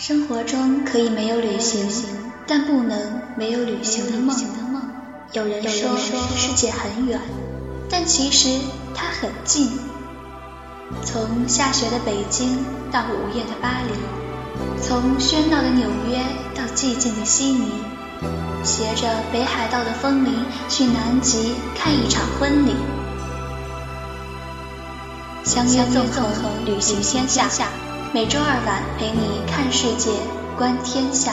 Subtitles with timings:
[0.00, 1.86] 生活中可以没有旅行，
[2.46, 4.34] 但不能没有旅行的梦。
[5.34, 5.94] 有人说
[6.34, 7.20] 世界很远，
[7.90, 8.48] 但其实
[8.94, 9.70] 它很近。
[11.04, 16.24] 从下雪的北京到午夜的巴黎，从喧闹的纽约
[16.54, 17.70] 到寂静的悉尼，
[18.64, 20.32] 携着北海道的风铃
[20.70, 22.74] 去南极看一场婚礼。
[25.44, 27.68] 相约纵横旅行天下，
[28.12, 30.10] 每周二晚陪你看世界，
[30.58, 31.32] 观天下。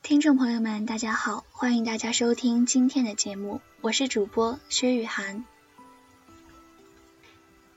[0.00, 5.44] 听众朋友们，大家好，欢迎大家收听今天的节目，我是主播薛雨涵。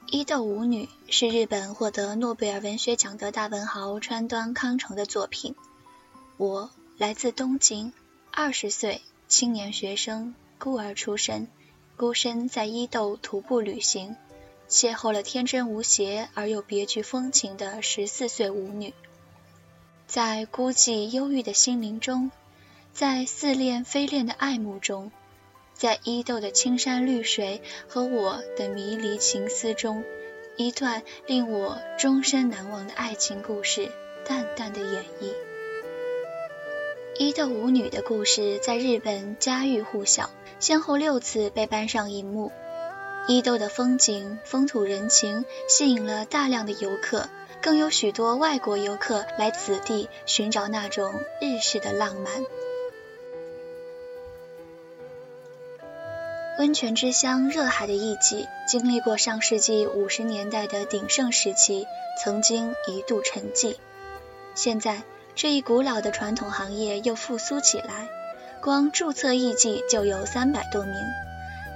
[0.06, 5.56] 伊豆舞女是日本获得诺贝尔文学奖的大文豪川端康成的作品。
[6.38, 7.92] 我来自东京，
[8.32, 11.48] 二十岁，青年学生，孤儿出身。
[11.98, 14.16] 孤身在伊豆徒步旅行，
[14.70, 18.94] 邂逅了天真无邪而又别具风情的十四岁舞女。
[20.06, 22.30] 在孤寂忧郁的心灵中，
[22.94, 25.12] 在似恋非恋的爱慕中，
[25.74, 30.04] 在伊豆的青山绿水和我的迷离情思中，
[30.56, 33.92] 一段令我终身难忘的爱情故事
[34.24, 35.34] 淡淡的演绎。
[37.18, 40.30] 伊豆舞女的故事在日本家喻户晓。
[40.60, 42.52] 先后六次被搬上荧幕，
[43.30, 47.30] 伊豆的风景、风土人情吸引了大量的游客，
[47.62, 52.44] 更有许多外国游客来此地寻找那种日式的浪漫。
[56.58, 61.86] 温泉之乡热海的艺伎，经历过上世纪五十年代的鼎盛时期，
[62.20, 63.76] 曾经一度沉寂。
[64.56, 65.04] 现在，
[65.36, 68.10] 这一古老的传统行业又复苏起来。
[68.60, 70.96] 光注册艺伎就有三百多名，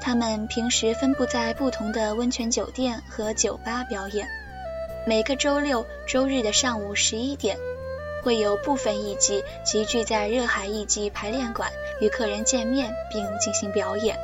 [0.03, 4.27] 他们平时分布在不同的温泉酒店和酒吧表演。
[5.07, 7.57] 每个周六、周日的上午十一点，
[8.21, 11.71] 会有部分艺伎集聚在热海艺伎排练馆
[12.01, 14.19] 与客人见面并进行表演。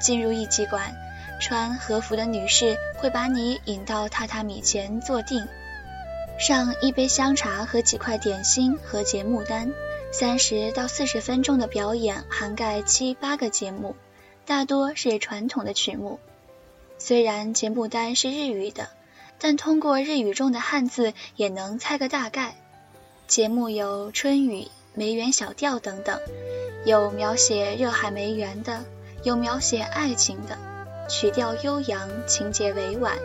[0.00, 0.92] 进入艺伎馆，
[1.40, 5.46] 穿和服的女士会把你引到榻榻米前坐定，
[6.36, 9.72] 上一杯香茶和几块点心和节目单。
[10.10, 13.94] 三十到四十分钟的表演涵盖七八个节目，
[14.46, 16.18] 大多是传统的曲目。
[16.98, 18.88] 虽然节目单是日语的，
[19.38, 22.54] 但通过日语中的汉字也能猜个大概。
[23.26, 26.20] 节目有春雨、梅园小调等等，
[26.84, 28.84] 有描写热海梅园的，
[29.22, 30.58] 有描写爱情的，
[31.08, 33.16] 曲调悠扬，情节委婉，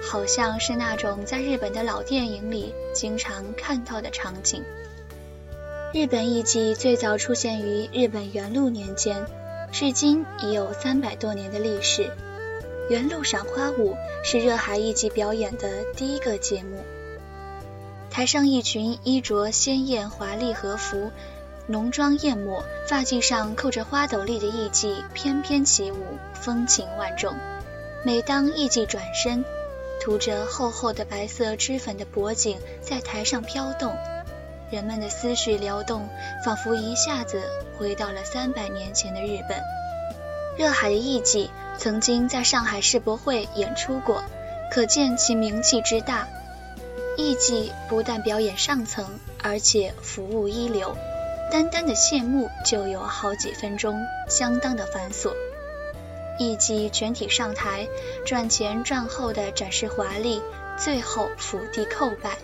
[0.00, 4.62] 好像是那种在日本的老电影里经常看到的场景。
[5.92, 9.24] 日本艺伎最早出现于日本元禄年间，
[9.70, 12.10] 至今已有三百多年的历史。
[12.90, 16.82] 原路赏花舞是热海艺伎表演的第一个节目。
[18.10, 21.10] 台上一群衣着鲜艳华丽和服、
[21.66, 26.02] 浓妆艳抹、发髻上扣着花斗笠的艺伎翩翩起舞，
[26.32, 27.34] 风情万种。
[28.04, 29.44] 每当艺伎转身，
[30.00, 33.94] 涂着厚厚的白色脂粉的脖颈在台上飘动。
[34.70, 36.08] 人们的思绪撩动，
[36.44, 37.42] 仿佛一下子
[37.78, 39.60] 回到了三百年前的日本。
[40.56, 44.22] 热海的艺伎曾经在上海世博会演出过，
[44.70, 46.26] 可见其名气之大。
[47.16, 50.96] 艺伎不但表演上层，而且服务一流，
[51.50, 55.32] 单单的谢幕就有好几分钟，相当的繁琐。
[56.38, 57.88] 艺伎全体上台，
[58.24, 60.40] 转前转后的展示华丽，
[60.76, 62.38] 最后伏地叩拜，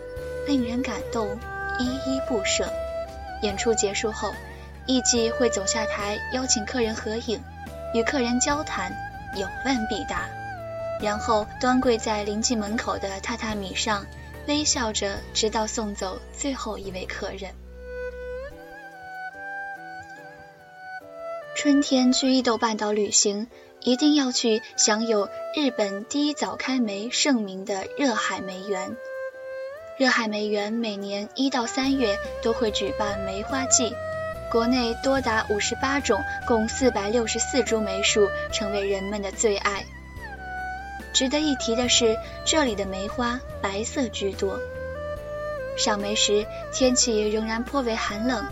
[0.46, 1.38] 令人感动。
[1.78, 2.72] 依依不舍。
[3.42, 4.32] 演出结束后，
[4.86, 7.40] 艺伎会走下台，邀请客人合影，
[7.92, 8.92] 与客人交谈，
[9.36, 10.28] 有问必答，
[11.00, 14.06] 然后端跪在临近门口的榻榻米上，
[14.46, 17.52] 微笑着，直到送走最后一位客人。
[21.56, 23.48] 春天去伊豆半岛旅行，
[23.80, 28.96] 一定要去享有日本第一早开梅盛名的热海梅园。
[29.96, 33.94] 热海梅园每年一到三月都会举办梅花季，
[34.50, 39.84] 国内多达五十八种，共四百六十四株梅树，成为人们的最爱。
[41.12, 44.58] 值得一提的是，这里的梅花白色居多。
[45.76, 48.44] 赏梅时天气仍然颇为寒冷，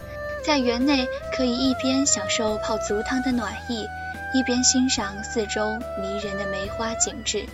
[0.44, 3.84] 在园内可以一边享受泡足汤的暖意，
[4.32, 7.44] 一边欣赏四周迷人的梅花景致。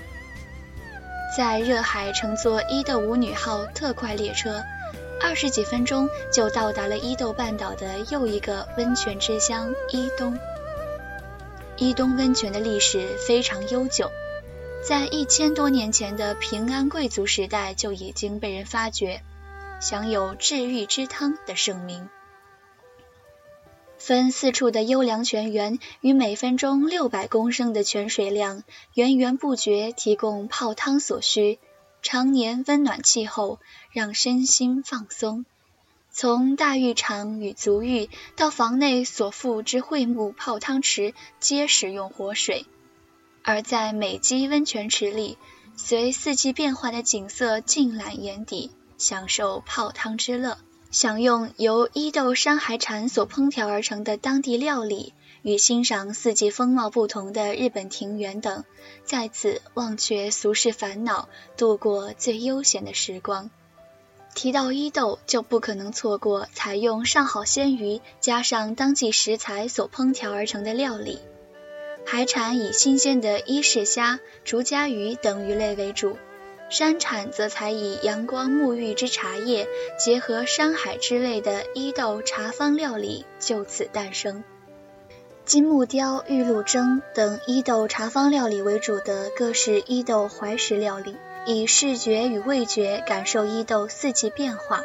[1.37, 4.65] 在热海乘坐伊豆舞女号特快列车，
[5.21, 10.39] 二十几分钟就到达了伊豆半岛的又一个温泉之乡伊东。
[11.77, 14.11] 伊东温泉的历史非常悠久，
[14.83, 19.21] 在一千多年前的平安贵族时代就已经被人发掘，
[19.81, 22.09] 享有“治愈之汤”的盛名。
[23.99, 28.62] 分四处的优良泉源与每分钟六百公升的泉水量，
[28.95, 31.59] 源源不绝提供泡汤所需。
[32.00, 33.59] 常年温暖气候，
[33.93, 35.45] 让身心放松。
[36.11, 42.67] 从大浴场与足浴到房内所附之桧木泡汤池，皆使用活水。
[43.43, 45.39] 而在美肌温泉池里，
[45.77, 50.59] 随四季变化的景色尽览眼底，享受泡汤之乐。
[50.90, 55.12] 享用由伊豆山海产所烹调而成的当地料理，
[55.43, 58.64] 与欣赏四季风貌不同的日本庭园等，
[59.05, 63.50] 在此忘却俗世烦恼，度过最悠闲的时光。
[64.35, 71.19] 提到伊豆，就不可能错过采用上好鲜鱼加上当季食材所烹调而成的料理。
[72.06, 76.17] 海产以新鲜的伊势虾、竹荚鱼等鱼类为主。
[76.70, 79.67] 山产则采以阳光沐浴之茶叶，
[79.99, 84.44] 结合山海之类的伊豆茶方料理就此诞生。
[85.47, 91.17] 金木雕、玉露蒸等伊豆茶方料理为主的各式伊豆怀石料理，
[91.47, 94.82] 以视觉与味觉感受伊豆四季变化。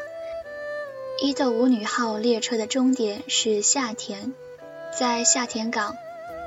[1.21, 4.33] 伊豆舞女号列车的终点是夏田，
[4.97, 5.97] 在夏田港。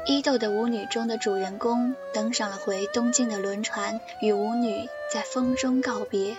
[0.08, 6.36] 伊豆的舞女中的主人公登上了回东京的轮船，与舞女在风中告别，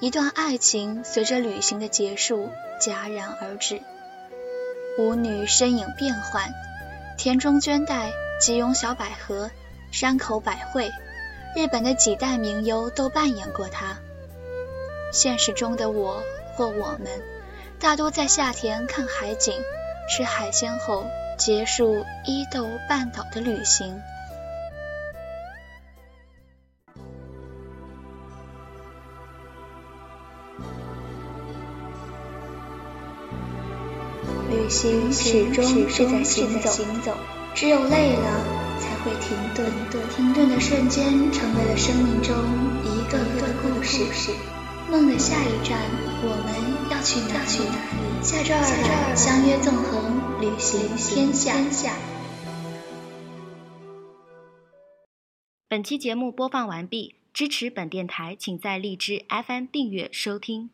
[0.00, 2.48] 一段爱情随着旅行的结束
[2.80, 3.82] 戛然而止。
[4.98, 6.48] 舞女身影变幻，
[7.18, 9.50] 田中绢代、吉永小百合、
[9.92, 10.90] 山口百惠，
[11.54, 13.98] 日本的几代名优都扮演过她。
[15.12, 16.22] 现实中的我
[16.56, 17.22] 或我们，
[17.78, 19.54] 大多在夏天看海景、
[20.08, 21.04] 吃海鲜后。
[21.38, 23.96] 结束伊豆半岛的旅行。
[34.50, 37.16] 旅行始终是在行走，
[37.54, 38.44] 只有累了
[38.80, 39.70] 才会停顿。
[40.16, 42.34] 停顿的瞬间，成为了生命中
[42.82, 44.02] 一个个的故事。
[44.90, 45.78] 梦的下一站，
[46.20, 46.50] 我们
[46.90, 47.70] 要去哪里？
[48.22, 51.96] 下周二相约纵横旅行天下。
[55.68, 60.70] 本期节目播放完毕，支持本电台，请在荔枝 FM 订阅收听。